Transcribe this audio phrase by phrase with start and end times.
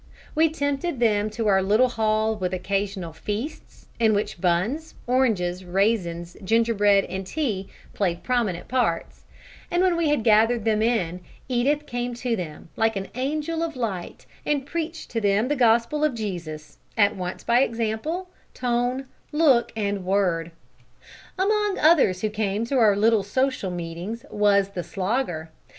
[0.33, 6.35] We tempted them to our little hall with occasional feasts, in which buns, oranges, raisins,
[6.43, 9.25] gingerbread, and tea played prominent parts,
[9.69, 13.75] and when we had gathered them in, Edith came to them, like an angel of
[13.75, 19.71] light and preached to them the gospel of Jesus, at once by example, tone, look,
[19.75, 20.49] and word.
[21.37, 25.51] Among others who came to our little social meetings was the Slogger.